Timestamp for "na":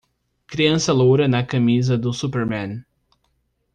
1.27-1.45